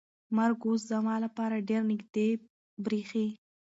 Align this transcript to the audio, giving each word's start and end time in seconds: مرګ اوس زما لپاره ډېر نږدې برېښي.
مرګ 0.35 0.59
اوس 0.67 0.81
زما 0.91 1.15
لپاره 1.25 1.65
ډېر 1.69 1.81
نږدې 1.91 2.27
برېښي. 2.85 3.27